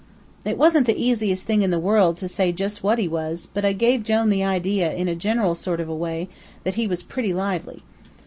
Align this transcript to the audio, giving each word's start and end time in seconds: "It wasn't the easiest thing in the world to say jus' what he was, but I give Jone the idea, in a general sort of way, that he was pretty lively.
"It 0.43 0.57
wasn't 0.57 0.87
the 0.87 0.99
easiest 0.99 1.45
thing 1.45 1.61
in 1.61 1.69
the 1.69 1.77
world 1.77 2.17
to 2.17 2.27
say 2.27 2.51
jus' 2.51 2.81
what 2.81 2.97
he 2.97 3.07
was, 3.07 3.47
but 3.53 3.63
I 3.63 3.73
give 3.73 4.01
Jone 4.01 4.29
the 4.29 4.43
idea, 4.43 4.91
in 4.91 5.07
a 5.07 5.13
general 5.13 5.53
sort 5.53 5.79
of 5.79 5.87
way, 5.89 6.27
that 6.63 6.73
he 6.73 6.87
was 6.87 7.03
pretty 7.03 7.35
lively. 7.35 7.83